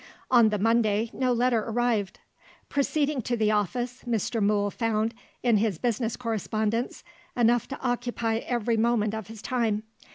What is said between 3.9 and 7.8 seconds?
Mr. Mool found, in his business correspondence, enough to